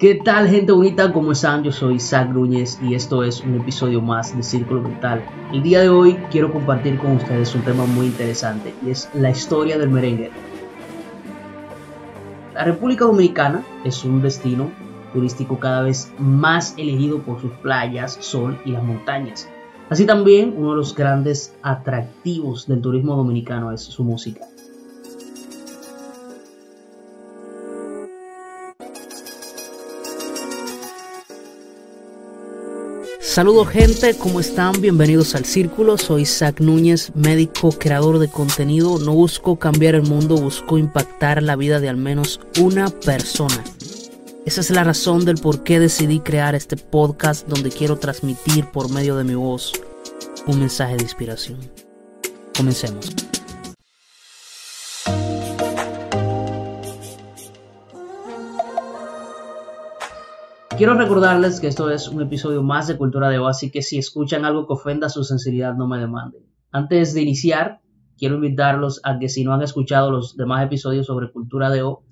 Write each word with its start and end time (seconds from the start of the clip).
¿Qué 0.00 0.14
tal 0.14 0.48
gente 0.48 0.72
bonita? 0.72 1.12
¿Cómo 1.12 1.32
están? 1.32 1.62
Yo 1.62 1.72
soy 1.72 2.00
Zach 2.00 2.30
Núñez 2.30 2.78
y 2.82 2.94
esto 2.94 3.22
es 3.22 3.42
un 3.42 3.60
episodio 3.60 4.00
más 4.00 4.34
de 4.34 4.42
Círculo 4.42 4.80
Mental. 4.80 5.22
El 5.52 5.62
día 5.62 5.82
de 5.82 5.90
hoy 5.90 6.14
quiero 6.30 6.50
compartir 6.50 6.96
con 6.96 7.16
ustedes 7.16 7.54
un 7.54 7.60
tema 7.60 7.84
muy 7.84 8.06
interesante 8.06 8.72
y 8.82 8.92
es 8.92 9.10
la 9.12 9.28
historia 9.28 9.76
del 9.76 9.90
merengue. 9.90 10.30
La 12.54 12.64
República 12.64 13.04
Dominicana 13.04 13.62
es 13.84 14.02
un 14.02 14.22
destino 14.22 14.70
turístico 15.12 15.60
cada 15.60 15.82
vez 15.82 16.10
más 16.18 16.72
elegido 16.78 17.18
por 17.18 17.38
sus 17.38 17.52
playas, 17.58 18.16
sol 18.20 18.58
y 18.64 18.70
las 18.70 18.82
montañas. 18.82 19.50
Así 19.90 20.06
también 20.06 20.54
uno 20.56 20.70
de 20.70 20.76
los 20.76 20.94
grandes 20.94 21.54
atractivos 21.60 22.66
del 22.66 22.80
turismo 22.80 23.16
dominicano 23.16 23.70
es 23.70 23.82
su 23.82 24.02
música. 24.02 24.46
Saludos 33.40 33.68
gente, 33.68 34.14
¿cómo 34.18 34.38
están? 34.38 34.82
Bienvenidos 34.82 35.34
al 35.34 35.46
Círculo. 35.46 35.96
Soy 35.96 36.26
Zach 36.26 36.60
Núñez, 36.60 37.10
médico, 37.14 37.70
creador 37.70 38.18
de 38.18 38.28
contenido. 38.28 38.98
No 38.98 39.14
busco 39.14 39.58
cambiar 39.58 39.94
el 39.94 40.02
mundo, 40.02 40.36
busco 40.36 40.76
impactar 40.76 41.42
la 41.42 41.56
vida 41.56 41.80
de 41.80 41.88
al 41.88 41.96
menos 41.96 42.38
una 42.60 42.90
persona. 42.90 43.64
Esa 44.44 44.60
es 44.60 44.68
la 44.68 44.84
razón 44.84 45.24
del 45.24 45.38
por 45.38 45.62
qué 45.62 45.80
decidí 45.80 46.20
crear 46.20 46.54
este 46.54 46.76
podcast 46.76 47.48
donde 47.48 47.70
quiero 47.70 47.96
transmitir 47.96 48.66
por 48.66 48.90
medio 48.90 49.16
de 49.16 49.24
mi 49.24 49.36
voz 49.36 49.72
un 50.46 50.58
mensaje 50.58 50.98
de 50.98 51.04
inspiración. 51.04 51.60
Comencemos. 52.54 53.10
Quiero 60.80 60.94
recordarles 60.94 61.60
que 61.60 61.66
esto 61.66 61.90
es 61.90 62.08
un 62.08 62.22
episodio 62.22 62.62
más 62.62 62.88
de 62.88 62.96
Cultura 62.96 63.28
de 63.28 63.38
O, 63.38 63.48
así 63.48 63.70
que 63.70 63.82
si 63.82 63.98
escuchan 63.98 64.46
algo 64.46 64.66
que 64.66 64.72
ofenda 64.72 65.10
su 65.10 65.24
sensibilidad, 65.24 65.74
no 65.74 65.86
me 65.86 65.98
demanden. 65.98 66.46
Antes 66.72 67.12
de 67.12 67.20
iniciar, 67.20 67.82
quiero 68.16 68.36
invitarlos 68.36 69.02
a 69.04 69.18
que 69.18 69.28
si 69.28 69.44
no 69.44 69.52
han 69.52 69.60
escuchado 69.60 70.10
los 70.10 70.38
demás 70.38 70.64
episodios 70.64 71.04
sobre 71.04 71.30
Cultura 71.30 71.68
de 71.68 71.82
O, 71.82 72.02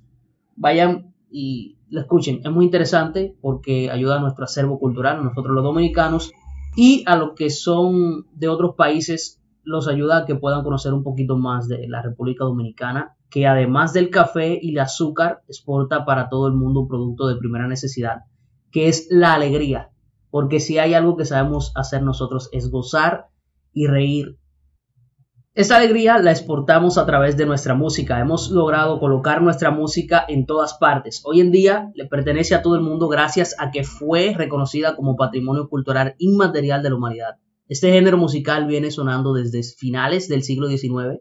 vayan 0.54 1.14
y 1.30 1.78
lo 1.88 2.02
escuchen. 2.02 2.42
Es 2.44 2.50
muy 2.50 2.66
interesante 2.66 3.34
porque 3.40 3.90
ayuda 3.90 4.18
a 4.18 4.20
nuestro 4.20 4.44
acervo 4.44 4.78
cultural, 4.78 5.24
nosotros 5.24 5.54
los 5.54 5.64
dominicanos, 5.64 6.30
y 6.76 7.04
a 7.06 7.16
los 7.16 7.32
que 7.36 7.48
son 7.48 8.26
de 8.34 8.48
otros 8.50 8.74
países, 8.76 9.40
los 9.62 9.88
ayuda 9.88 10.18
a 10.18 10.24
que 10.26 10.34
puedan 10.34 10.62
conocer 10.62 10.92
un 10.92 11.04
poquito 11.04 11.38
más 11.38 11.68
de 11.68 11.88
la 11.88 12.02
República 12.02 12.44
Dominicana, 12.44 13.16
que 13.30 13.46
además 13.46 13.94
del 13.94 14.10
café 14.10 14.58
y 14.60 14.72
el 14.72 14.80
azúcar, 14.80 15.40
exporta 15.48 16.04
para 16.04 16.28
todo 16.28 16.48
el 16.48 16.52
mundo 16.52 16.80
un 16.80 16.88
producto 16.88 17.28
de 17.28 17.36
primera 17.36 17.66
necesidad 17.66 18.24
que 18.70 18.88
es 18.88 19.06
la 19.10 19.34
alegría. 19.34 19.90
Porque 20.30 20.60
si 20.60 20.78
hay 20.78 20.94
algo 20.94 21.16
que 21.16 21.24
sabemos 21.24 21.72
hacer 21.74 22.02
nosotros 22.02 22.48
es 22.52 22.70
gozar 22.70 23.28
y 23.72 23.86
reír. 23.86 24.38
Esta 25.54 25.76
alegría 25.76 26.18
la 26.18 26.30
exportamos 26.30 26.98
a 26.98 27.06
través 27.06 27.36
de 27.36 27.44
nuestra 27.44 27.74
música. 27.74 28.20
Hemos 28.20 28.50
logrado 28.50 29.00
colocar 29.00 29.42
nuestra 29.42 29.72
música 29.72 30.24
en 30.28 30.46
todas 30.46 30.74
partes. 30.74 31.22
Hoy 31.24 31.40
en 31.40 31.50
día 31.50 31.90
le 31.94 32.06
pertenece 32.06 32.54
a 32.54 32.62
todo 32.62 32.76
el 32.76 32.82
mundo 32.82 33.08
gracias 33.08 33.56
a 33.58 33.72
que 33.72 33.82
fue 33.82 34.34
reconocida 34.36 34.94
como 34.94 35.16
patrimonio 35.16 35.68
cultural 35.68 36.14
inmaterial 36.18 36.82
de 36.82 36.90
la 36.90 36.96
humanidad. 36.96 37.38
Este 37.66 37.90
género 37.90 38.18
musical 38.18 38.66
viene 38.66 38.92
sonando 38.92 39.32
desde 39.34 39.62
finales 39.62 40.28
del 40.28 40.44
siglo 40.44 40.68
XIX. 40.68 41.20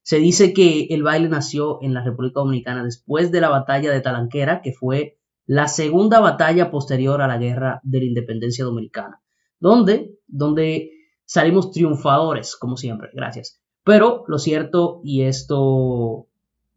Se 0.00 0.16
dice 0.16 0.54
que 0.54 0.86
el 0.90 1.02
baile 1.02 1.28
nació 1.28 1.78
en 1.82 1.92
la 1.92 2.02
República 2.02 2.40
Dominicana 2.40 2.82
después 2.84 3.30
de 3.30 3.40
la 3.40 3.50
batalla 3.50 3.92
de 3.92 4.00
Talanquera, 4.00 4.62
que 4.62 4.72
fue 4.72 5.18
la 5.46 5.68
segunda 5.68 6.20
batalla 6.20 6.70
posterior 6.70 7.20
a 7.22 7.28
la 7.28 7.38
guerra 7.38 7.80
de 7.82 7.98
la 7.98 8.04
independencia 8.04 8.64
dominicana, 8.64 9.20
donde, 9.60 10.18
donde 10.26 10.90
salimos 11.24 11.70
triunfadores, 11.70 12.56
como 12.56 12.76
siempre, 12.76 13.10
gracias. 13.12 13.60
Pero 13.84 14.24
lo 14.28 14.38
cierto, 14.38 15.00
y 15.04 15.22
esto, 15.22 16.26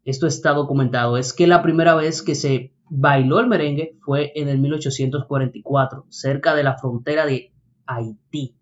esto 0.04 0.28
está 0.28 0.52
documentado, 0.52 1.18
es 1.18 1.34
que 1.34 1.48
la 1.48 1.62
primera 1.62 1.96
vez 1.96 2.22
que 2.22 2.36
se 2.36 2.74
bailó 2.90 3.40
el 3.40 3.48
merengue 3.48 3.98
fue 4.02 4.32
en 4.36 4.50
el 4.50 4.60
1844, 4.60 6.06
cerca 6.10 6.56
de 6.56 6.64
la 6.64 6.78
frontera 6.78 7.26
de 7.26 7.54
Haití. 7.86 8.56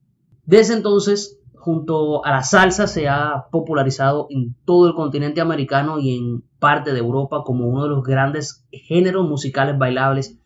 Desde 0.43 0.75
entonces, 0.75 1.39
junto 1.66 2.24
a 2.24 2.30
la 2.30 2.44
salsa, 2.44 2.86
se 2.86 3.09
ha 3.09 3.48
popularizado 3.50 4.28
en 4.30 4.56
todo 4.66 4.88
el 4.88 4.94
continente 4.94 5.42
americano 5.42 5.98
y 5.98 6.16
en 6.16 6.44
parte 6.59 6.94
de 6.94 7.00
Europa 7.00 7.42
como 7.44 7.68
uno 7.68 7.81
de 7.81 7.90
los 7.90 8.03
grandes 8.03 8.68
géneros 8.72 9.28
musicales 9.28 9.76
bailables 9.76 10.40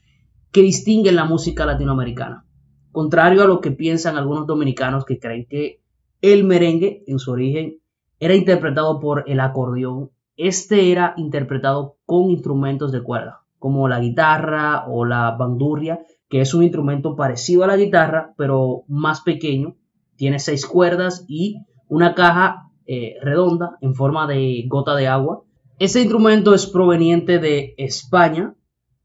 que 0.53 0.61
distinguen 0.61 1.17
la 1.17 1.25
música 1.25 1.65
latinoamericana. 1.65 2.45
Contrario 2.93 3.43
a 3.43 3.47
lo 3.47 3.59
que 3.59 3.71
piensan 3.71 4.15
algunos 4.15 4.47
dominicanos 4.47 5.03
que 5.03 5.19
creen 5.19 5.45
que 5.49 5.81
el 6.21 6.45
merengue 6.45 7.03
en 7.05 7.19
su 7.19 7.31
origen 7.31 7.79
era 8.21 8.33
interpretado 8.33 9.01
por 9.01 9.25
el 9.27 9.41
acordeón, 9.41 10.11
este 10.37 10.89
era 10.89 11.15
interpretado 11.17 11.97
con 12.05 12.29
instrumentos 12.29 12.93
de 12.93 13.03
cuerda, 13.03 13.41
como 13.57 13.89
la 13.89 13.99
guitarra 13.99 14.85
o 14.87 15.03
la 15.03 15.31
bandurria, 15.31 15.99
que 16.29 16.39
es 16.39 16.53
un 16.53 16.63
instrumento 16.63 17.17
parecido 17.17 17.65
a 17.65 17.67
la 17.67 17.75
guitarra, 17.75 18.33
pero 18.37 18.85
más 18.87 19.19
pequeño, 19.19 19.75
tiene 20.19 20.37
seis 20.37 20.67
cuerdas 20.67 21.25
y 21.27 21.65
una 21.87 22.13
caja 22.13 22.69
eh, 22.85 23.15
redonda 23.23 23.77
en 23.81 23.95
forma 23.95 24.27
de 24.27 24.65
gota 24.67 24.93
de 24.95 25.07
agua 25.07 25.45
este 25.79 26.01
instrumento 26.01 26.53
es 26.53 26.67
proveniente 26.67 27.39
de 27.39 27.73
España, 27.77 28.53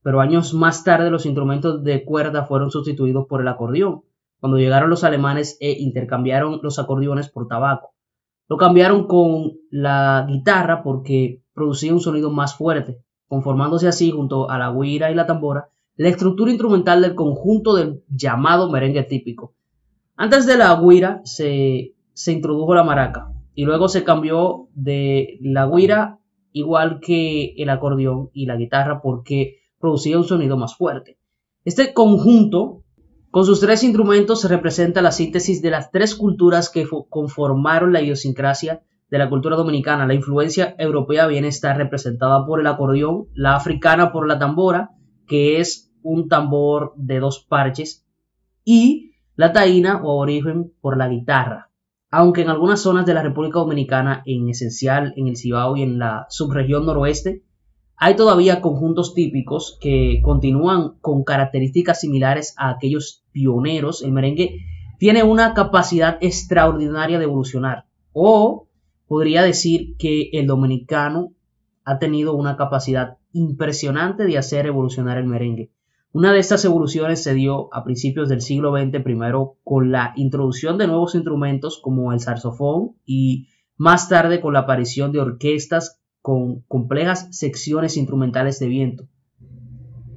pero 0.03 0.21
años 0.21 0.55
más 0.55 0.83
tarde 0.83 1.09
los 1.09 1.25
instrumentos 1.25 1.85
de 1.85 2.05
cuerda 2.05 2.47
fueron 2.47 2.73
sustituidos 2.73 3.27
por 3.29 3.41
el 3.41 3.47
acordeón, 3.47 4.03
cuando 4.41 4.59
llegaron 4.59 4.91
los 4.91 5.05
alemanes 5.05 5.57
e 5.61 5.71
intercambiaron 5.71 6.59
los 6.65 6.81
acordeones 6.81 7.29
por 7.29 7.47
tabaco. 7.47 7.95
Lo 8.49 8.57
cambiaron 8.57 9.07
con 9.07 9.53
la 9.71 10.27
guitarra 10.29 10.83
porque 10.83 11.45
producía 11.53 11.93
un 11.93 12.01
sonido 12.01 12.29
más 12.29 12.57
fuerte, 12.57 12.99
conformándose 13.29 13.87
así 13.87 14.11
junto 14.11 14.51
a 14.51 14.59
la 14.59 14.73
guira 14.73 15.13
y 15.13 15.15
la 15.15 15.27
tambora 15.27 15.69
la 15.97 16.09
estructura 16.09 16.51
instrumental 16.51 17.03
del 17.03 17.15
conjunto 17.15 17.77
del 17.77 18.03
llamado 18.09 18.69
merengue 18.69 19.05
típico. 19.05 19.55
Antes 20.17 20.47
de 20.47 20.57
la 20.57 20.81
guira 20.81 21.21
se, 21.25 21.95
se 22.13 22.33
introdujo 22.33 22.75
la 22.75 22.85
maraca 22.85 23.33
y 23.55 23.65
luego 23.65 23.89
se 23.89 24.05
cambió 24.05 24.69
de 24.75 25.39
la 25.41 25.67
guira 25.67 26.19
igual 26.53 27.01
que 27.01 27.55
el 27.57 27.69
acordeón 27.69 28.31
y 28.33 28.47
la 28.47 28.57
guitarra 28.57 29.01
porque 29.03 29.57
producía 29.81 30.17
un 30.17 30.25
sonido 30.25 30.57
más 30.57 30.77
fuerte. 30.77 31.19
Este 31.65 31.93
conjunto, 31.93 32.85
con 33.31 33.45
sus 33.45 33.61
tres 33.61 33.83
instrumentos, 33.83 34.49
representa 34.49 35.03
la 35.03 35.11
síntesis 35.11 35.61
de 35.63 35.71
las 35.71 35.91
tres 35.91 36.15
culturas 36.15 36.71
que 36.71 36.87
conformaron 37.09 37.93
la 37.93 38.01
idiosincrasia 38.01 38.83
de 39.11 39.19
la 39.19 39.29
cultura 39.29 39.57
dominicana. 39.57 40.07
La 40.07 40.15
influencia 40.15 40.77
europea 40.79 41.27
viene 41.27 41.49
a 41.49 41.51
estar 41.51 41.77
representada 41.77 42.47
por 42.47 42.61
el 42.61 42.67
acordeón, 42.69 43.27
la 43.35 43.57
africana 43.57 44.13
por 44.13 44.29
la 44.29 44.39
tambora, 44.39 44.91
que 45.27 45.59
es 45.59 45.93
un 46.03 46.29
tambor 46.29 46.93
de 46.97 47.19
dos 47.19 47.45
parches, 47.49 48.07
y 48.65 49.14
la 49.37 49.53
taína 49.53 50.03
o 50.03 50.17
origen 50.17 50.73
por 50.81 50.97
la 50.97 51.09
guitarra 51.09 51.71
aunque 52.17 52.43
en 52.43 52.49
algunas 52.49 52.81
zonas 52.81 53.07
de 53.07 53.15
la 53.15 53.25
República 53.25 53.59
Dominicana, 53.59 54.23
en 54.25 54.49
esencial 54.49 55.15
en 55.17 55.27
el 55.27 55.37
Cibao 55.37 55.77
y 55.77 55.83
en 55.83 55.99
la 55.99 56.27
subregión 56.29 56.87
noroeste, 56.87 57.43
hay 57.97 58.15
todavía 58.15 58.61
conjuntos 58.61 59.15
típicos 59.15 59.77
que 59.81 60.21
continúan 60.23 60.97
con 61.01 61.25
características 61.25 62.01
similares 62.01 62.55
a 62.57 62.71
aquellos 62.71 63.25
pioneros. 63.33 64.05
El 64.05 64.13
merengue 64.13 64.61
tiene 65.01 65.25
una 65.25 65.55
capacidad 65.55 66.19
extraordinaria 66.21 67.19
de 67.19 67.25
evolucionar. 67.25 67.87
O 68.13 68.69
podría 69.09 69.43
decir 69.43 69.97
que 69.99 70.31
el 70.35 70.47
dominicano 70.47 71.33
ha 71.85 71.99
tenido 71.99 72.37
una 72.37 72.57
capacidad 72.57 73.17
impresionante 73.33 74.23
de 74.25 74.39
hacer 74.39 74.67
evolucionar 74.67 75.19
el 75.19 75.27
merengue. 75.27 75.73
Una 76.15 76.33
de 76.33 76.39
estas 76.39 76.65
evoluciones 76.65 77.25
se 77.25 77.35
dio 77.35 77.75
a 77.75 77.83
principios 77.83 78.29
del 78.29 78.41
siglo 78.41 78.73
XX, 78.73 79.03
con 79.65 79.91
la 79.91 80.13
introducción 80.15 80.79
de 80.79 80.87
nuevos 80.87 81.17
instrumentos 81.17 81.81
como 81.83 82.13
el 82.13 82.21
saxofón 82.21 82.93
y 83.05 83.49
más 83.77 84.09
tarde 84.09 84.41
con 84.41 84.53
la 84.53 84.61
aparición 84.61 85.11
de 85.11 85.19
orquestas 85.19 86.01
con 86.23 86.61
complejas 86.69 87.37
secciones 87.37 87.97
instrumentales 87.97 88.61
de 88.61 88.69
viento. 88.69 89.09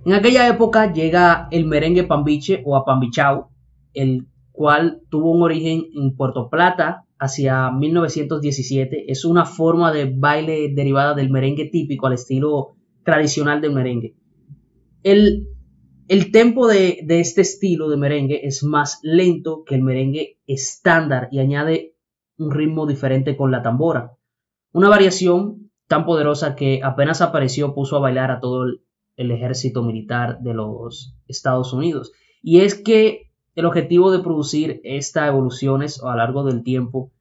En 0.06 0.14
aquella 0.14 0.48
época 0.48 0.94
llega 0.94 1.48
el 1.50 1.66
merengue 1.66 2.04
pambiche 2.04 2.62
o 2.64 2.78
apambichao, 2.78 3.50
el 3.96 4.28
cual 4.52 5.02
tuvo 5.10 5.32
un 5.32 5.42
origen 5.42 5.86
en 5.96 6.16
Puerto 6.16 6.52
Plata 6.52 7.06
hacia 7.18 7.72
1917. 7.72 9.12
Es 9.12 9.26
una 9.26 9.46
forma 9.46 9.92
de 9.92 10.14
baile 10.16 10.72
derivada 10.76 11.16
del 11.16 11.32
merengue 11.32 11.66
típico 11.66 12.06
al 12.06 12.14
estilo 12.14 12.76
tradicional 13.04 13.62
del 13.62 13.74
merengue. 13.74 14.16
El 15.02 15.48
el 16.08 16.32
tempo 16.32 16.68
de, 16.68 17.06
este 17.08 17.42
estilo 17.42 17.90
de 17.90 17.98
merengue 17.98 18.46
es 18.46 18.64
más 18.64 19.00
lento 19.04 19.64
que 19.66 19.76
el 19.76 19.84
merengue 19.84 20.40
estándar 20.48 21.28
y 21.32 21.40
añade 21.40 21.96
un 22.38 22.52
ritmo 22.52 22.86
diferente 22.86 23.36
con 23.36 23.52
la 23.52 23.62
tambora. 23.62 24.14
Una 24.72 24.90
variación 24.90 25.70
tan 25.88 26.06
poderosa 26.06 26.56
que 26.56 26.82
apenas 26.84 27.22
apareció 27.22 27.74
puso 27.74 27.98
a 27.98 28.00
bailar 28.00 28.32
a 28.32 28.40
todo 28.40 28.64
el, 28.64 28.82
el 29.18 29.32
ejército 29.32 29.84
militar 29.84 30.40
de 30.40 30.54
los 30.54 31.16
Estados 31.28 31.74
Unidos. 31.74 32.14
Y 32.42 32.62
es 32.62 32.76
que 32.76 33.32
el 33.56 33.66
objetivo 33.66 34.12
de 34.12 34.20
producir 34.20 34.80
estas 34.84 35.28
evoluciones 35.28 36.02
a 36.02 36.12
lo 36.12 36.18
largo 36.18 36.44
del 36.44 36.64
tiempo 36.64 37.12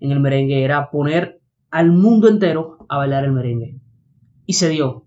en 0.00 0.10
el 0.10 0.20
merengue 0.20 0.64
era 0.64 0.90
poner 0.90 1.40
al 1.70 1.92
mundo 1.92 2.28
entero 2.28 2.78
a 2.88 2.96
bailar 2.96 3.24
el 3.24 3.32
merengue. 3.32 3.78
Y 4.46 4.54
se 4.54 4.68
dio. 4.68 5.06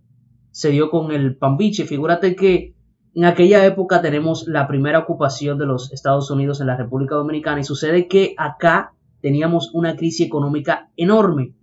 Se 0.52 0.70
dio 0.70 0.90
con 0.90 1.12
el 1.12 1.36
pambiche. 1.36 1.86
Figúrate 1.86 2.36
que 2.36 2.75
en 3.16 3.24
aquella 3.24 3.66
época 3.66 4.02
tenemos 4.02 4.46
la 4.46 4.68
primera 4.68 5.00
ocupación 5.00 5.58
de 5.58 5.66
los 5.66 5.92
Estados 5.94 6.30
Unidos 6.30 6.60
en 6.60 6.68
la 6.68 6.76
República 6.76 7.16
Dominicana 7.16 7.62
y 7.62 7.64
sucede 7.64 8.10
que 8.10 8.36
acá 8.38 8.94
teníamos 9.22 9.72
una 9.74 9.96
crisis 9.96 10.28
económica 10.28 10.90
enorme. 10.98 11.56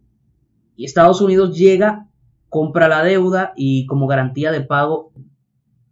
Y 0.76 0.87
Estados 0.87 1.20
Unidos 1.20 1.54
llega, 1.54 2.08
compra 2.49 2.88
la 2.88 3.02
deuda 3.02 3.52
y 3.54 3.84
como 3.84 4.06
garantía 4.06 4.50
de 4.50 4.62
pago 4.62 5.12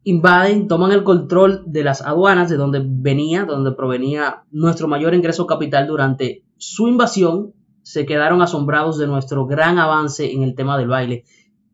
invaden, 0.02 0.66
toman 0.66 0.92
el 0.92 1.04
control 1.04 1.62
de 1.66 1.84
las 1.84 2.00
aduanas 2.00 2.48
de 2.48 2.56
donde 2.56 2.82
venía, 2.82 3.44
donde 3.44 3.72
provenía 3.72 4.44
nuestro 4.50 4.88
mayor 4.88 5.14
ingreso 5.14 5.46
capital 5.46 5.86
durante 5.86 6.42
su 6.56 6.88
invasión, 6.88 7.52
se 7.82 8.06
quedaron 8.06 8.40
asombrados 8.40 8.96
de 8.96 9.06
nuestro 9.06 9.46
gran 9.46 9.78
avance 9.78 10.32
en 10.32 10.42
el 10.42 10.54
tema 10.54 10.78
del 10.78 10.88
baile. 10.88 11.24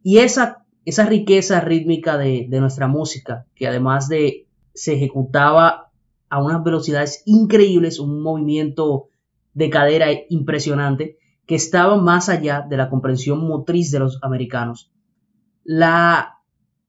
Y 0.02 0.18
esa, 0.18 0.65
esa 0.86 1.04
riqueza 1.04 1.60
rítmica 1.60 2.16
de, 2.16 2.46
de 2.48 2.60
nuestra 2.60 2.88
música, 2.88 3.44
que 3.54 3.68
además 3.68 4.08
de 4.08 4.46
se 4.72 4.94
ejecutaba 4.94 5.90
a 6.30 6.42
unas 6.42 6.64
velocidades 6.64 7.22
increíbles, 7.26 8.00
un 8.00 8.22
movimiento 8.22 9.08
de 9.52 9.68
cadera 9.68 10.06
impresionante, 10.30 11.18
que 11.44 11.54
estaba 11.54 11.98
más 11.98 12.30
allá 12.30 12.64
de 12.66 12.78
la 12.78 12.88
comprensión 12.88 13.46
motriz 13.46 13.90
de 13.90 13.98
los 13.98 14.18
americanos. 14.22 14.90
La 15.62 16.36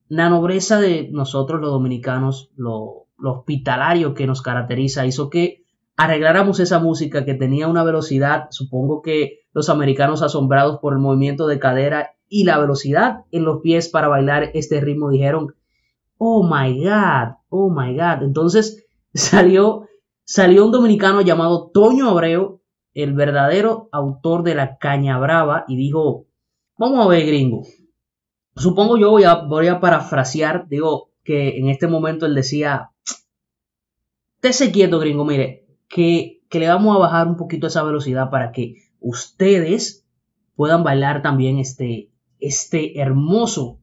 la 0.10 0.30
nobleza 0.30 0.80
de 0.80 1.10
nosotros 1.12 1.60
los 1.60 1.72
dominicanos, 1.72 2.50
lo, 2.56 3.08
hospitalario 3.22 4.14
que 4.14 4.28
nos 4.28 4.42
caracteriza, 4.42 5.06
hizo 5.06 5.30
que 5.30 5.66
arregláramos 5.96 6.60
esa 6.60 6.80
música 6.80 7.26
que 7.26 7.34
tenía 7.34 7.68
una 7.68 7.84
velocidad, 7.84 8.48
supongo 8.52 9.02
que 9.02 9.40
los 9.54 9.70
americanos 9.70 10.22
asombrados 10.22 10.80
por 10.80 10.94
el 10.94 11.00
movimiento 11.00 11.48
de 11.48 11.60
cadera 11.60 12.12
y 12.30 12.44
la 12.44 12.58
velocidad 12.58 13.26
en 13.32 13.46
los 13.46 13.62
pies 13.62 13.90
para 13.90 14.08
bailar 14.08 14.52
este 14.54 14.82
ritmo 14.82 15.10
dijeron, 15.10 15.56
oh 16.18 16.44
my 16.44 16.84
god, 16.84 17.36
oh 17.50 17.70
my 17.70 17.96
god. 17.96 18.24
Entonces 18.24 18.86
salió, 19.14 19.88
salió 20.24 20.66
un 20.66 20.72
dominicano 20.72 21.22
llamado 21.22 21.70
Toño 21.74 22.10
Abreu, 22.10 22.62
el 22.94 23.14
verdadero 23.14 23.90
autor 23.92 24.44
de 24.44 24.56
la 24.56 24.78
Caña 24.78 25.20
Brava, 25.20 25.66
y 25.68 25.76
dijo, 25.76 26.26
vamos 26.78 27.06
a 27.06 27.10
ver 27.10 27.26
gringo, 27.26 27.64
Supongo 28.56 28.98
yo 28.98 29.12
voy 29.12 29.24
a, 29.24 29.36
voy 29.36 29.68
a 29.68 29.80
parafrasear, 29.80 30.68
digo 30.68 31.12
que 31.24 31.60
en 31.60 31.70
este 31.70 31.88
momento 31.88 32.26
él 32.26 32.34
decía, 32.34 32.90
se 34.42 34.72
quieto 34.72 34.98
gringo, 35.00 35.26
mire, 35.26 35.68
que, 35.88 36.42
que 36.50 36.60
le 36.60 36.68
vamos 36.68 36.96
a 36.96 37.00
bajar 37.00 37.28
un 37.28 37.38
poquito 37.38 37.68
esa 37.68 37.84
velocidad 37.84 38.32
para 38.32 38.52
que 38.52 38.76
ustedes 39.00 40.08
puedan 40.56 40.84
bailar 40.84 41.22
también 41.22 41.60
este, 41.60 42.10
este 42.40 43.00
hermoso 43.00 43.80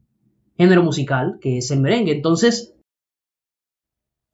género 0.57 0.83
musical 0.83 1.37
que 1.41 1.57
es 1.57 1.71
el 1.71 1.81
merengue. 1.81 2.11
Entonces, 2.11 2.75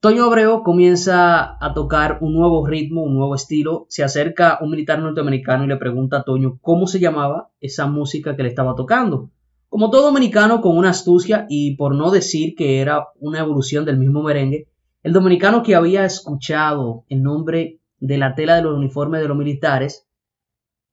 Toño 0.01 0.25
Abreu 0.25 0.63
comienza 0.63 1.63
a 1.63 1.73
tocar 1.75 2.17
un 2.21 2.33
nuevo 2.33 2.65
ritmo, 2.65 3.03
un 3.03 3.15
nuevo 3.15 3.35
estilo. 3.35 3.85
Se 3.87 4.03
acerca 4.03 4.57
un 4.59 4.71
militar 4.71 4.97
norteamericano 4.97 5.63
y 5.63 5.67
le 5.67 5.77
pregunta 5.77 6.17
a 6.17 6.23
Toño 6.23 6.57
cómo 6.59 6.87
se 6.87 6.99
llamaba 6.99 7.51
esa 7.59 7.85
música 7.85 8.35
que 8.35 8.41
le 8.41 8.49
estaba 8.49 8.73
tocando. 8.73 9.29
Como 9.69 9.91
todo 9.91 10.07
dominicano 10.07 10.59
con 10.59 10.75
una 10.75 10.89
astucia 10.89 11.45
y 11.49 11.75
por 11.75 11.93
no 11.93 12.09
decir 12.09 12.55
que 12.55 12.81
era 12.81 13.09
una 13.19 13.39
evolución 13.39 13.85
del 13.85 13.99
mismo 13.99 14.23
merengue, 14.23 14.67
el 15.03 15.13
dominicano 15.13 15.61
que 15.61 15.75
había 15.75 16.03
escuchado 16.03 17.05
el 17.07 17.21
nombre 17.21 17.79
de 17.99 18.17
la 18.17 18.33
tela 18.33 18.55
de 18.55 18.63
los 18.63 18.75
uniformes 18.75 19.21
de 19.21 19.27
los 19.27 19.37
militares 19.37 20.07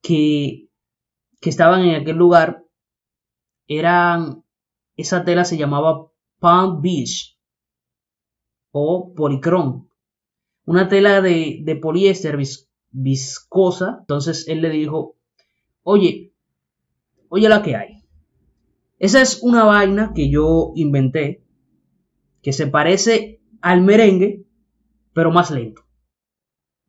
que, 0.02 0.68
que 1.40 1.50
estaban 1.50 1.80
en 1.80 1.94
aquel 1.94 2.16
lugar, 2.16 2.62
eran, 3.68 4.44
esa 4.96 5.24
tela 5.24 5.44
se 5.44 5.56
llamaba 5.56 6.10
Palm 6.40 6.80
Beach 6.80 7.38
o 8.72 9.14
policrón, 9.14 9.88
una 10.64 10.88
tela 10.88 11.20
de, 11.20 11.60
de 11.62 11.76
poliéster 11.76 12.38
viscosa. 12.90 13.98
Entonces 14.00 14.48
él 14.48 14.60
le 14.62 14.70
dijo, 14.70 15.16
oye, 15.82 16.34
oye 17.28 17.48
la 17.48 17.62
que 17.62 17.76
hay. 17.76 18.04
Esa 18.98 19.22
es 19.22 19.42
una 19.42 19.64
vaina 19.64 20.12
que 20.14 20.28
yo 20.28 20.72
inventé, 20.74 21.44
que 22.42 22.52
se 22.52 22.66
parece 22.66 23.40
al 23.60 23.82
merengue, 23.82 24.44
pero 25.12 25.30
más 25.30 25.50
lento. 25.50 25.82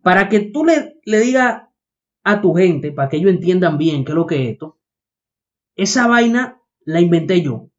Para 0.01 0.29
que 0.29 0.39
tú 0.39 0.65
le, 0.65 0.99
le 1.03 1.19
digas 1.19 1.63
a 2.23 2.41
tu 2.41 2.53
gente, 2.53 2.91
para 2.91 3.09
que 3.09 3.17
ellos 3.17 3.31
entiendan 3.31 3.77
bien 3.77 4.05
qué 4.05 4.11
es 4.11 4.15
lo 4.15 4.25
que 4.25 4.43
es 4.43 4.51
esto, 4.51 4.79
esa 5.75 6.07
vaina 6.07 6.58
la 6.89 7.01
inventé 7.01 7.43
yo 7.43 7.69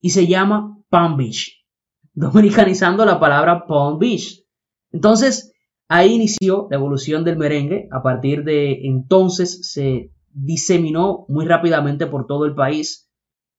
y 0.00 0.10
se 0.10 0.26
llama 0.26 0.78
Palm 0.88 1.18
Beach, 1.18 1.66
dominicanizando 2.14 3.04
la 3.04 3.20
palabra 3.20 3.66
Palm 3.66 3.98
Beach. 3.98 4.42
Entonces, 4.90 5.52
ahí 5.86 6.14
inició 6.14 6.66
la 6.70 6.76
evolución 6.76 7.24
del 7.24 7.36
merengue. 7.36 7.88
A 7.92 8.02
partir 8.02 8.44
de 8.44 8.86
entonces 8.86 9.70
se 9.70 10.12
diseminó 10.30 11.26
muy 11.28 11.44
rápidamente 11.44 12.06
por 12.06 12.26
todo 12.26 12.46
el 12.46 12.54
país 12.54 13.10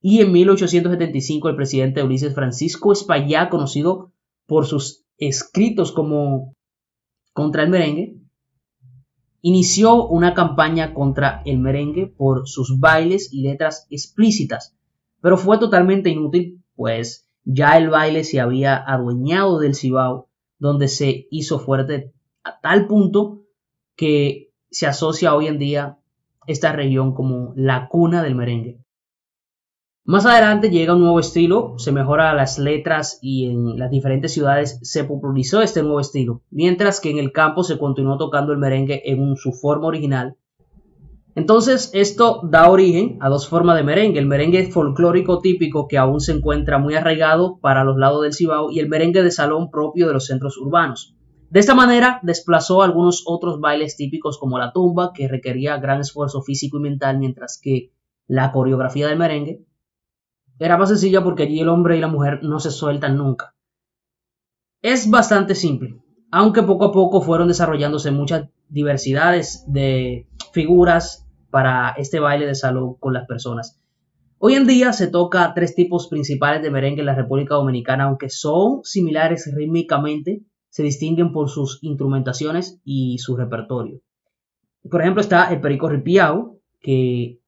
y 0.02 0.20
en 0.20 0.32
1875 0.32 1.48
el 1.48 1.56
presidente 1.56 2.02
Ulises 2.02 2.34
Francisco 2.34 2.92
Espaillá, 2.92 3.48
conocido 3.48 4.12
por 4.46 4.66
sus 4.66 5.04
escritos 5.18 5.92
como 5.92 6.56
contra 7.32 7.62
el 7.62 7.70
merengue, 7.70 8.16
inició 9.42 10.06
una 10.06 10.34
campaña 10.34 10.94
contra 10.94 11.42
el 11.44 11.58
merengue 11.58 12.06
por 12.08 12.48
sus 12.48 12.80
bailes 12.80 13.32
y 13.32 13.42
letras 13.42 13.86
explícitas, 13.90 14.74
pero 15.20 15.36
fue 15.36 15.58
totalmente 15.58 16.10
inútil, 16.10 16.62
pues 16.76 17.26
ya 17.44 17.76
el 17.78 17.90
baile 17.90 18.24
se 18.24 18.40
había 18.40 18.76
adueñado 18.76 19.58
del 19.58 19.74
Cibao, 19.74 20.28
donde 20.58 20.88
se 20.88 21.26
hizo 21.30 21.58
fuerte 21.58 22.12
a 22.44 22.60
tal 22.60 22.86
punto 22.86 23.42
que 23.96 24.50
se 24.70 24.86
asocia 24.86 25.34
hoy 25.34 25.46
en 25.46 25.58
día 25.58 25.98
esta 26.46 26.72
región 26.72 27.14
como 27.14 27.52
la 27.56 27.88
cuna 27.88 28.22
del 28.22 28.34
merengue. 28.34 28.80
Más 30.04 30.26
adelante 30.26 30.70
llega 30.70 30.94
un 30.94 31.02
nuevo 31.02 31.20
estilo, 31.20 31.78
se 31.78 31.92
mejora 31.92 32.34
las 32.34 32.58
letras 32.58 33.18
y 33.22 33.50
en 33.50 33.78
las 33.78 33.90
diferentes 33.90 34.32
ciudades 34.32 34.80
se 34.82 35.04
popularizó 35.04 35.60
este 35.62 35.82
nuevo 35.82 36.00
estilo, 36.00 36.42
mientras 36.50 37.00
que 37.00 37.10
en 37.10 37.18
el 37.18 37.32
campo 37.32 37.62
se 37.62 37.78
continuó 37.78 38.16
tocando 38.16 38.52
el 38.52 38.58
merengue 38.58 39.02
en 39.04 39.36
su 39.36 39.52
forma 39.52 39.86
original. 39.86 40.36
Entonces 41.34 41.90
esto 41.94 42.40
da 42.42 42.68
origen 42.68 43.18
a 43.20 43.28
dos 43.28 43.48
formas 43.48 43.76
de 43.76 43.84
merengue, 43.84 44.18
el 44.18 44.26
merengue 44.26 44.70
folclórico 44.70 45.38
típico 45.38 45.86
que 45.86 45.98
aún 45.98 46.20
se 46.20 46.32
encuentra 46.32 46.78
muy 46.78 46.94
arraigado 46.94 47.58
para 47.60 47.84
los 47.84 47.96
lados 47.96 48.22
del 48.22 48.34
Cibao 48.34 48.70
y 48.70 48.80
el 48.80 48.88
merengue 48.88 49.22
de 49.22 49.30
salón 49.30 49.70
propio 49.70 50.08
de 50.08 50.12
los 50.12 50.26
centros 50.26 50.58
urbanos. 50.58 51.14
De 51.50 51.60
esta 51.60 51.74
manera 51.74 52.20
desplazó 52.22 52.82
algunos 52.82 53.24
otros 53.26 53.60
bailes 53.60 53.96
típicos 53.96 54.38
como 54.38 54.58
la 54.58 54.72
tumba, 54.72 55.12
que 55.12 55.28
requería 55.28 55.78
gran 55.78 56.00
esfuerzo 56.00 56.42
físico 56.42 56.78
y 56.78 56.82
mental, 56.82 57.18
mientras 57.18 57.60
que 57.60 57.92
la 58.28 58.52
coreografía 58.52 59.08
del 59.08 59.18
merengue 59.18 59.64
era 60.60 60.76
más 60.76 60.90
sencilla 60.90 61.24
porque 61.24 61.44
allí 61.44 61.58
el 61.60 61.68
hombre 61.68 61.96
y 61.96 62.00
la 62.00 62.06
mujer 62.08 62.40
no 62.42 62.60
se 62.60 62.70
sueltan 62.70 63.16
nunca. 63.16 63.54
Es 64.82 65.10
bastante 65.10 65.54
simple, 65.54 66.00
aunque 66.30 66.62
poco 66.62 66.86
a 66.86 66.92
poco 66.92 67.20
fueron 67.20 67.48
desarrollándose 67.48 68.10
muchas 68.12 68.48
diversidades 68.68 69.64
de 69.66 70.28
figuras 70.52 71.26
para 71.50 71.90
este 71.90 72.20
baile 72.20 72.46
de 72.46 72.54
salud 72.54 72.96
con 72.98 73.12
las 73.12 73.26
personas. 73.26 73.80
Hoy 74.38 74.54
en 74.54 74.66
día 74.66 74.92
se 74.92 75.08
toca 75.08 75.52
tres 75.54 75.74
tipos 75.74 76.08
principales 76.08 76.62
de 76.62 76.70
merengue 76.70 77.00
en 77.00 77.06
la 77.06 77.14
República 77.14 77.56
Dominicana, 77.56 78.04
aunque 78.04 78.30
son 78.30 78.80
similares 78.84 79.50
rítmicamente, 79.54 80.42
se 80.70 80.82
distinguen 80.82 81.32
por 81.32 81.50
sus 81.50 81.78
instrumentaciones 81.82 82.80
y 82.84 83.18
su 83.18 83.36
repertorio. 83.36 84.00
Por 84.90 85.02
ejemplo, 85.02 85.20
está 85.20 85.52
el 85.52 85.60
perico 85.60 85.88
ripiao, 85.88 86.58
que 86.80 87.40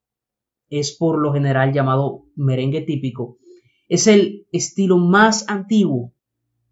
es 0.68 0.96
por 0.96 1.18
lo 1.18 1.32
general 1.32 1.72
llamado 1.72 2.24
merengue 2.34 2.82
típico, 2.82 3.38
es 3.88 4.06
el 4.06 4.46
estilo 4.52 4.96
más 4.96 5.48
antiguo. 5.48 6.14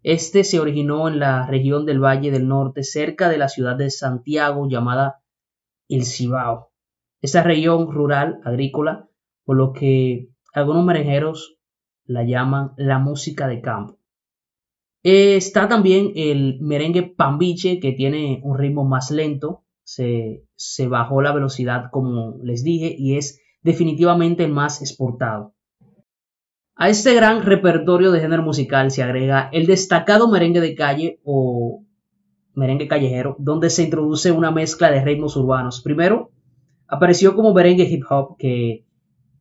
Este 0.03 0.43
se 0.43 0.59
originó 0.59 1.07
en 1.07 1.19
la 1.19 1.45
región 1.45 1.85
del 1.85 2.03
Valle 2.03 2.31
del 2.31 2.47
Norte, 2.47 2.83
cerca 2.83 3.29
de 3.29 3.37
la 3.37 3.47
ciudad 3.47 3.75
de 3.75 3.91
Santiago, 3.91 4.67
llamada 4.67 5.20
El 5.89 6.05
Cibao. 6.05 6.71
Esta 7.21 7.43
región 7.43 7.91
rural, 7.91 8.39
agrícola, 8.43 9.09
por 9.43 9.57
lo 9.57 9.73
que 9.73 10.29
algunos 10.53 10.85
merengueros 10.85 11.57
la 12.05 12.23
llaman 12.23 12.73
la 12.77 12.99
música 12.99 13.47
de 13.47 13.61
campo. 13.61 13.97
Está 15.03 15.67
también 15.67 16.11
el 16.15 16.59
merengue 16.61 17.03
pambiche, 17.03 17.79
que 17.79 17.91
tiene 17.91 18.41
un 18.43 18.57
ritmo 18.57 18.85
más 18.85 19.11
lento, 19.11 19.63
se, 19.83 20.45
se 20.55 20.87
bajó 20.87 21.21
la 21.21 21.33
velocidad 21.33 21.85
como 21.91 22.37
les 22.43 22.63
dije 22.63 22.95
y 22.97 23.17
es 23.17 23.41
definitivamente 23.61 24.43
el 24.43 24.51
más 24.51 24.81
exportado. 24.81 25.55
A 26.75 26.89
este 26.89 27.13
gran 27.13 27.43
repertorio 27.43 28.11
de 28.11 28.21
género 28.21 28.43
musical 28.43 28.91
se 28.91 29.03
agrega 29.03 29.49
el 29.51 29.67
destacado 29.67 30.27
merengue 30.27 30.61
de 30.61 30.75
calle 30.75 31.19
o 31.23 31.83
merengue 32.53 32.87
callejero, 32.87 33.35
donde 33.39 33.69
se 33.69 33.83
introduce 33.83 34.31
una 34.31 34.51
mezcla 34.51 34.91
de 34.91 35.03
ritmos 35.03 35.35
urbanos. 35.35 35.81
Primero, 35.81 36.31
apareció 36.87 37.35
como 37.35 37.53
merengue 37.53 37.83
hip 37.83 38.03
hop, 38.09 38.37
que 38.37 38.85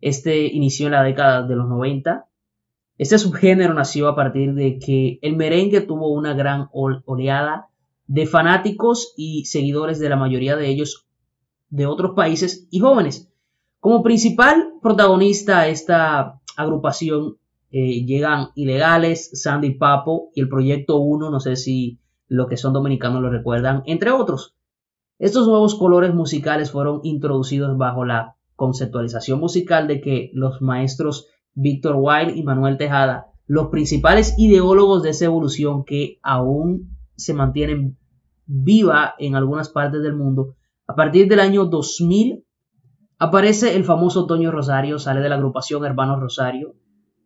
este 0.01 0.47
inició 0.47 0.87
en 0.87 0.93
la 0.93 1.03
década 1.03 1.47
de 1.47 1.57
los 1.57 1.69
90. 1.69 2.27
Este 2.99 3.19
subgénero 3.19 3.75
nació 3.75 4.09
a 4.09 4.17
partir 4.17 4.55
de 4.55 4.79
que 4.79 5.19
el 5.23 5.37
merengue 5.37 5.81
tuvo 5.81 6.13
una 6.13 6.35
gran 6.35 6.69
oleada 6.73 7.69
de 8.07 8.27
fanáticos 8.27 9.15
y 9.17 9.45
seguidores 9.45 9.99
de 9.99 10.09
la 10.09 10.17
mayoría 10.17 10.57
de 10.57 10.69
ellos 10.69 11.07
de 11.71 11.87
otros 11.87 12.13
países 12.15 12.67
y 12.71 12.81
jóvenes. 12.81 13.33
Como 13.79 14.03
principal 14.03 14.75
protagonista 14.83 15.63
de 15.63 15.71
esta 15.71 16.41
agrupación 16.57 17.37
eh, 17.71 18.05
llegan 18.05 18.49
Ilegales, 18.55 19.31
Sandy 19.33 19.75
Papo 19.75 20.31
y 20.35 20.41
el 20.41 20.49
Proyecto 20.49 20.99
1, 20.99 21.31
no 21.31 21.41
sé 21.41 21.57
si 21.57 21.99
lo 22.31 22.47
que 22.47 22.57
son 22.57 22.73
dominicanos 22.73 23.21
lo 23.21 23.29
recuerdan, 23.29 23.83
entre 23.87 24.13
otros. 24.13 24.55
Estos 25.19 25.49
nuevos 25.49 25.75
colores 25.75 26.15
musicales 26.15 26.71
fueron 26.71 27.01
introducidos 27.03 27.77
bajo 27.77 28.05
la 28.05 28.37
conceptualización 28.55 29.41
musical 29.41 29.89
de 29.89 30.01
que 30.01 30.31
los 30.33 30.63
maestros 30.63 31.27
Víctor 31.55 31.97
Wilde 31.99 32.37
y 32.37 32.45
Manuel 32.45 32.79
Tejada, 32.79 33.27
los 33.47 33.67
principales 33.67 34.37
ideólogos 34.39 35.03
de 35.03 35.11
esa 35.11 35.25
evolución 35.25 35.85
que 35.85 36.21
aún 36.23 36.97
se 37.17 37.35
mantienen 37.35 37.99
viva 38.47 39.17
en 39.19 39.35
algunas 39.35 39.69
partes 39.69 40.01
del 40.01 40.15
mundo, 40.15 40.55
a 40.87 40.95
partir 40.95 41.29
del 41.29 41.41
año 41.41 41.65
2000 41.65 42.45
aparece 43.19 43.75
el 43.75 43.85
famoso 43.85 44.27
Toño 44.27 44.53
Rosario, 44.53 45.01
sale 45.01 45.21
de 45.21 45.29
la 45.29 45.35
agrupación 45.35 45.85
Hermanos 45.85 46.21
Rosario 46.21 46.77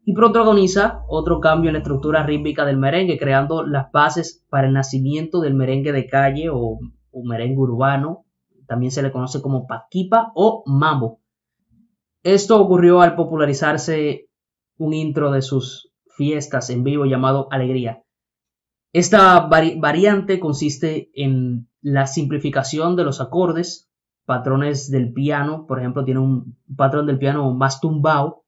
y 0.04 0.12
protagoniza 0.12 1.02
otro 1.08 1.40
cambio 1.40 1.70
en 1.70 1.75
la 1.75 1.78
estructura 1.78 2.25
rítmica 2.25 2.64
del 2.64 2.76
merengue, 2.76 3.18
creando 3.18 3.66
las 3.66 3.90
bases 3.90 4.44
para 4.50 4.66
el 4.66 4.75
nacimiento 4.75 5.40
del 5.40 5.54
merengue 5.54 5.92
de 5.92 6.06
calle 6.06 6.49
o, 6.50 6.78
merengue 7.25 7.58
urbano, 7.58 8.26
también 8.66 8.92
se 8.92 9.02
le 9.02 9.12
conoce 9.12 9.40
como 9.40 9.66
paquipa 9.66 10.32
o 10.34 10.62
mambo. 10.66 11.20
Esto 12.23 12.61
ocurrió 12.61 13.00
al 13.00 13.14
popularizarse 13.16 14.28
un 14.76 14.92
intro 14.92 15.30
de 15.30 15.42
sus 15.42 15.90
fiestas 16.16 16.70
en 16.70 16.84
vivo 16.84 17.06
llamado 17.06 17.49
Alegría. 17.50 18.02
Esta 18.92 19.40
variante 19.40 20.38
consiste 20.38 21.11
en 21.14 21.68
la 21.80 22.06
simplificación 22.06 22.94
de 22.96 23.04
los 23.04 23.20
acordes, 23.20 23.90
patrones 24.25 24.90
del 24.90 25.12
piano, 25.12 25.66
por 25.66 25.78
ejemplo, 25.78 26.04
tiene 26.04 26.20
un 26.20 26.56
patrón 26.76 27.06
del 27.06 27.18
piano 27.18 27.52
más 27.54 27.80
tumbado, 27.80 28.43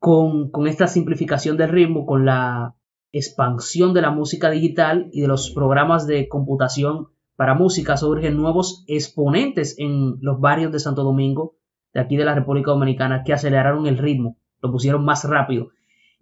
con, 0.00 0.50
esta 0.66 0.88
simplificación 0.88 1.56
del 1.58 1.68
ritmo, 1.68 2.06
con 2.06 2.24
la 2.24 2.74
expansión 3.12 3.92
de 3.92 4.00
la 4.00 4.10
música 4.10 4.50
digital 4.50 5.10
y 5.12 5.20
de 5.20 5.28
los 5.28 5.50
programas 5.50 6.06
de 6.06 6.26
computación 6.26 7.08
para 7.36 7.54
música, 7.54 7.96
surgen 7.96 8.36
nuevos 8.36 8.82
exponentes 8.88 9.76
en 9.78 10.16
los 10.20 10.40
barrios 10.40 10.72
de 10.72 10.80
Santo 10.80 11.04
Domingo, 11.04 11.56
de 11.92 12.00
aquí 12.00 12.16
de 12.16 12.24
la 12.24 12.34
República 12.34 12.70
Dominicana, 12.70 13.22
que 13.24 13.34
aceleraron 13.34 13.86
el 13.86 13.98
ritmo, 13.98 14.38
lo 14.62 14.72
pusieron 14.72 15.04
más 15.04 15.24
rápido. 15.24 15.68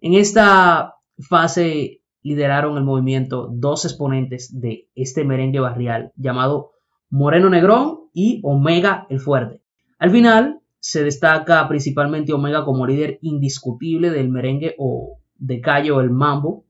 En 0.01 0.13
esta 0.13 0.95
fase 1.17 2.01
lideraron 2.21 2.77
el 2.77 2.83
movimiento 2.83 3.47
dos 3.49 3.85
exponentes 3.85 4.59
de 4.59 4.89
este 4.93 5.23
merengue 5.23 5.61
barrial 5.61 6.11
llamado 6.17 6.71
Moreno 7.09 7.49
Negrón 7.49 8.09
y 8.13 8.41
Omega 8.43 9.07
el 9.09 9.21
Fuerte. 9.21 9.61
Al 9.99 10.11
final 10.11 10.58
se 10.79 11.03
destaca 11.03 11.67
principalmente 11.67 12.33
Omega 12.33 12.63
como 12.63 12.87
líder 12.87 13.19
indiscutible 13.21 14.11
del 14.11 14.29
merengue 14.29 14.75
o 14.77 15.19
de 15.37 15.61
calle 15.61 15.91
o 15.91 15.99
el 16.01 16.09
mambo. 16.09 16.65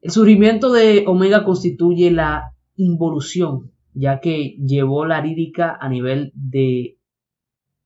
El 0.00 0.10
surgimiento 0.10 0.72
de 0.72 1.04
Omega 1.06 1.44
constituye 1.44 2.10
la 2.10 2.54
involución, 2.76 3.72
ya 3.94 4.20
que 4.20 4.56
llevó 4.58 5.04
la 5.06 5.20
lírica 5.20 5.76
a 5.80 5.88
nivel 5.88 6.32
de 6.34 6.98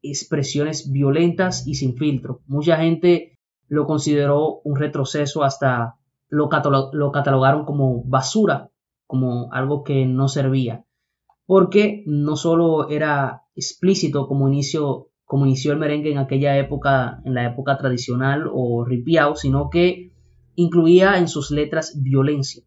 expresiones 0.02 0.92
violentas 0.92 1.66
y 1.66 1.74
sin 1.74 1.96
filtro. 1.96 2.42
Mucha 2.46 2.76
gente 2.76 3.38
lo 3.68 3.86
consideró 3.86 4.60
un 4.64 4.76
retroceso 4.76 5.42
hasta 5.42 5.96
lo, 6.28 6.48
catalogaron 6.48 7.64
como 7.64 8.02
basura, 8.04 8.70
como 9.06 9.52
algo 9.52 9.82
que 9.82 10.06
no 10.06 10.28
servía, 10.28 10.84
porque 11.46 12.02
no 12.06 12.36
solo 12.36 12.88
era 12.88 13.43
explícito 13.54 14.26
como 14.26 14.48
inicio 14.48 15.08
como 15.24 15.46
inició 15.46 15.72
el 15.72 15.78
merengue 15.78 16.12
en 16.12 16.18
aquella 16.18 16.58
época, 16.58 17.22
en 17.24 17.34
la 17.34 17.46
época 17.46 17.78
tradicional 17.78 18.48
o 18.52 18.84
ripiao, 18.84 19.36
sino 19.36 19.70
que 19.70 20.12
incluía 20.54 21.18
en 21.18 21.28
sus 21.28 21.50
letras 21.50 21.98
violencia. 22.02 22.62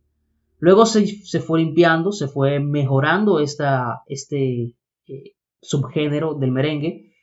Luego 0.60 0.88
se, 0.88 1.06
fue 1.40 1.60
limpiando, 1.60 2.12
se 2.12 2.28
fue 2.28 2.60
mejorando 2.60 3.40
esta, 3.40 4.02
este 4.08 4.76
eh, 5.08 5.36
subgénero 5.62 6.34
del 6.34 6.52
merengue 6.52 7.14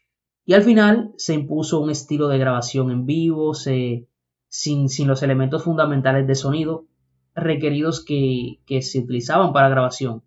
y 0.46 0.52
al 0.52 0.62
final 0.62 1.12
se 1.16 1.34
impuso 1.34 1.80
un 1.80 1.90
estilo 1.90 2.28
de 2.28 2.38
grabación 2.38 2.90
en 2.90 3.06
vivo, 3.06 3.54
se, 3.54 4.08
sin, 4.48 4.88
los 5.06 5.22
elementos 5.22 5.64
fundamentales 5.64 6.26
de 6.26 6.34
sonido 6.36 6.86
requeridos 7.34 8.04
que, 8.04 8.60
se 8.82 9.00
utilizaban 9.00 9.52
para 9.52 9.68
grabación. 9.68 10.22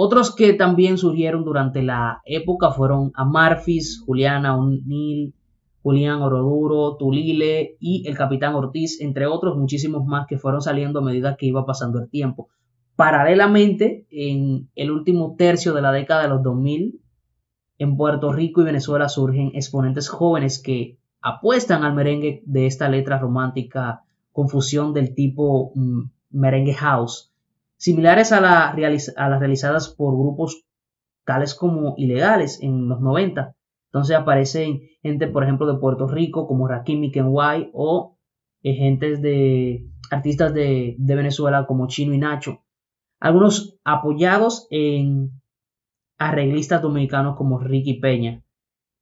Otros 0.00 0.32
que 0.32 0.52
también 0.52 0.96
surgieron 0.96 1.42
durante 1.42 1.82
la 1.82 2.22
época 2.24 2.70
fueron 2.70 3.10
Amarfis, 3.14 4.00
Juliana 4.06 4.56
O'Neill, 4.56 5.34
Julián 5.82 6.22
Oroduro, 6.22 6.96
Tulile 6.96 7.76
y 7.80 8.06
el 8.06 8.16
Capitán 8.16 8.54
Ortiz, 8.54 9.00
entre 9.00 9.26
otros 9.26 9.56
muchísimos 9.56 10.06
más 10.06 10.28
que 10.28 10.38
fueron 10.38 10.62
saliendo 10.62 11.00
a 11.00 11.02
medida 11.02 11.34
que 11.34 11.46
iba 11.46 11.66
pasando 11.66 11.98
el 11.98 12.08
tiempo. 12.08 12.46
Paralelamente, 12.94 14.06
en 14.12 14.68
el 14.76 14.92
último 14.92 15.34
tercio 15.36 15.74
de 15.74 15.82
la 15.82 15.90
década 15.90 16.22
de 16.22 16.28
los 16.28 16.44
2000, 16.44 17.00
en 17.78 17.96
Puerto 17.96 18.30
Rico 18.30 18.60
y 18.60 18.66
Venezuela 18.66 19.08
surgen 19.08 19.50
exponentes 19.54 20.08
jóvenes 20.08 20.62
que 20.62 20.96
apuestan 21.20 21.82
al 21.82 21.96
merengue 21.96 22.44
de 22.46 22.66
esta 22.66 22.88
letra 22.88 23.18
romántica 23.18 24.04
confusión 24.30 24.94
del 24.94 25.16
tipo 25.16 25.72
mm, 25.74 26.02
merengue 26.30 26.74
house, 26.74 27.32
similares 27.78 28.32
a, 28.32 28.40
la, 28.40 28.68
a, 28.68 29.28
las 29.28 29.40
realizadas 29.40 29.88
por 29.88 30.14
grupos 30.14 30.64
tales 31.24 31.54
como 31.54 31.94
ilegales 31.96 32.60
en 32.62 32.88
los 32.88 33.00
90. 33.00 33.54
Entonces 33.90 34.16
aparecen 34.16 34.80
gente, 35.02 35.28
por 35.28 35.44
ejemplo, 35.44 35.66
de 35.66 35.78
Puerto 35.78 36.06
Rico 36.06 36.46
como 36.46 36.68
Rakim 36.68 37.10
Kenway 37.10 37.70
o 37.72 38.18
eh, 38.62 38.98
de 38.98 39.86
artistas 40.10 40.52
de, 40.52 40.96
de 40.98 41.14
Venezuela 41.14 41.66
como 41.66 41.86
Chino 41.86 42.12
y 42.12 42.18
Nacho. 42.18 42.64
Algunos 43.20 43.78
apoyados 43.84 44.66
en 44.70 45.40
arreglistas 46.18 46.82
dominicanos 46.82 47.36
como 47.36 47.58
Ricky 47.58 47.94
Peña. 47.94 48.42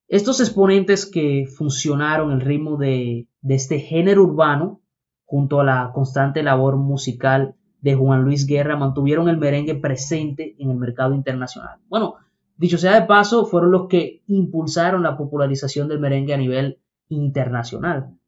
Estos 0.09 0.41
exponentes 0.41 1.05
que 1.05 1.47
funcionaron 1.47 2.31
el 2.31 2.41
ritmo 2.41 2.77
de, 2.77 3.29
este 3.43 3.81
género 3.81 4.23
urbano, 4.23 4.81
junto 5.25 5.61
a 5.61 5.65
la 5.65 5.91
constante 5.93 6.45
labor 6.45 6.77
musical 6.77 7.56
de 7.87 7.95
Juan 7.95 8.25
Luis 8.25 8.47
Guerra, 8.47 8.77
mantuvieron 8.77 9.29
el 9.29 9.39
merengue 9.39 9.77
presente 9.77 10.57
en 10.59 10.71
el 10.71 10.77
mercado 10.77 11.15
internacional. 11.15 11.79
Bueno, 11.89 12.17
dicho 12.57 12.79
sea 12.79 13.01
de 13.01 13.07
paso, 13.07 13.47
fueron 13.47 13.71
los 13.71 13.87
que 13.87 14.25
impulsaron 14.27 15.05
la 15.05 15.17
popularización 15.17 15.87
del 15.87 16.01
merengue 16.01 16.35
a 16.35 16.37
nivel 16.37 16.81
internacional. 17.09 18.19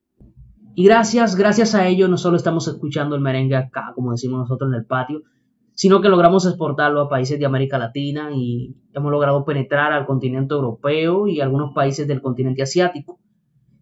Y 0.76 0.84
gracias, 0.84 1.34
gracias 1.34 1.74
a 1.74 1.88
ello, 1.88 2.06
no 2.06 2.18
solo 2.18 2.36
estamos 2.36 2.68
escuchando 2.68 3.16
el 3.16 3.20
merengue 3.20 3.56
acá, 3.56 3.90
como 3.96 4.12
decimos 4.12 4.38
nosotros 4.38 4.70
en 4.70 4.76
el 4.76 4.86
patio, 4.86 5.22
sino 5.74 6.00
que 6.00 6.08
logramos 6.08 6.46
exportarlo 6.46 7.00
a 7.00 7.08
países 7.08 7.36
de 7.36 7.46
América 7.46 7.78
Latina 7.78 8.30
y 8.32 8.76
hemos 8.94 9.10
logrado 9.10 9.44
penetrar 9.44 9.92
al 9.92 10.06
continente 10.06 10.54
europeo 10.54 11.26
y 11.26 11.40
algunos 11.40 11.74
países 11.74 12.06
del 12.06 12.22
continente 12.22 12.62
asiático. 12.62 13.18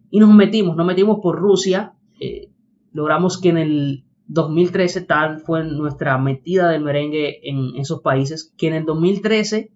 Y 0.09 0.19
nos 0.19 0.33
metimos, 0.33 0.75
nos 0.75 0.87
metimos 0.87 1.19
por 1.21 1.37
Rusia, 1.37 1.93
eh, 2.19 2.49
logramos 2.93 3.39
que 3.39 3.49
en 3.49 3.57
el 3.59 4.06
2013 4.27 5.01
tal 5.01 5.39
fue 5.39 5.63
nuestra 5.63 6.17
metida 6.17 6.69
del 6.69 6.83
merengue 6.83 7.39
en 7.43 7.75
esos 7.75 8.01
países, 8.01 8.53
que 8.57 8.67
en 8.67 8.73
el 8.73 8.85
2013 8.85 9.71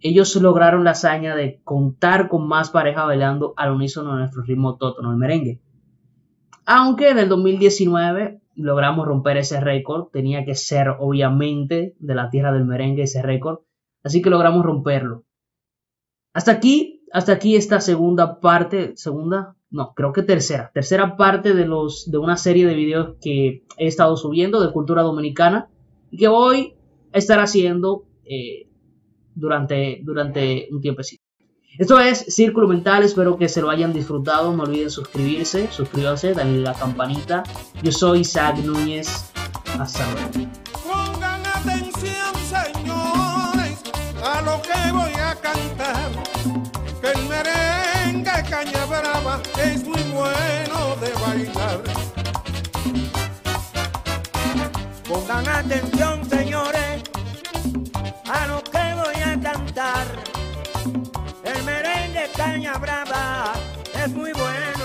ellos 0.00 0.34
lograron 0.36 0.84
la 0.84 0.92
hazaña 0.92 1.34
de 1.34 1.60
contar 1.64 2.28
con 2.28 2.46
más 2.46 2.70
parejas 2.70 3.06
bailando 3.06 3.54
al 3.56 3.72
unísono 3.72 4.12
de 4.12 4.18
nuestro 4.20 4.42
ritmo 4.42 4.76
tótono, 4.76 5.10
el 5.10 5.16
merengue. 5.16 5.60
Aunque 6.64 7.10
en 7.10 7.18
el 7.18 7.28
2019 7.28 8.40
logramos 8.56 9.06
romper 9.06 9.36
ese 9.36 9.60
récord. 9.60 10.08
Tenía 10.10 10.44
que 10.44 10.54
ser, 10.54 10.88
obviamente, 10.98 11.94
de 11.98 12.14
la 12.14 12.30
tierra 12.30 12.52
del 12.52 12.64
merengue 12.64 13.02
ese 13.02 13.22
récord. 13.22 13.60
Así 14.02 14.22
que 14.22 14.30
logramos 14.30 14.64
romperlo. 14.64 15.24
Hasta 16.32 16.52
aquí, 16.52 16.95
hasta 17.12 17.32
aquí 17.32 17.56
esta 17.56 17.80
segunda 17.80 18.40
parte, 18.40 18.96
segunda, 18.96 19.56
no, 19.70 19.92
creo 19.94 20.12
que 20.12 20.22
tercera, 20.22 20.70
tercera 20.72 21.16
parte 21.16 21.54
de 21.54 21.66
los 21.66 22.10
de 22.10 22.18
una 22.18 22.36
serie 22.36 22.66
de 22.66 22.74
videos 22.74 23.16
que 23.20 23.64
he 23.78 23.86
estado 23.86 24.16
subiendo 24.16 24.60
de 24.60 24.72
cultura 24.72 25.02
dominicana 25.02 25.68
y 26.10 26.18
que 26.18 26.28
voy 26.28 26.74
a 27.12 27.18
estar 27.18 27.40
haciendo 27.40 28.04
eh, 28.24 28.68
durante, 29.34 30.00
durante 30.02 30.68
un 30.70 30.80
tiempecito. 30.80 31.22
Esto 31.78 32.00
es 32.00 32.18
Círculo 32.34 32.68
Mental, 32.68 33.02
espero 33.02 33.36
que 33.36 33.48
se 33.48 33.60
lo 33.60 33.68
hayan 33.68 33.92
disfrutado. 33.92 34.56
No 34.56 34.62
olviden 34.62 34.90
suscribirse, 34.90 35.68
suscríbanse, 35.70 36.32
darle 36.32 36.60
la 36.60 36.72
campanita. 36.72 37.42
Yo 37.82 37.92
soy 37.92 38.20
Isaac 38.20 38.58
Núñez. 38.64 39.30
Hasta 39.78 40.10
luego. 40.12 40.65
Atención, 55.36 56.24
señores, 56.30 57.02
a 58.24 58.46
lo 58.46 58.62
que 58.64 58.94
voy 58.94 59.22
a 59.22 59.38
cantar. 59.38 60.06
El 61.44 61.62
merengue 61.64 62.30
caña 62.34 62.78
brava 62.78 63.52
es 63.94 64.08
muy 64.12 64.32
bueno. 64.32 64.75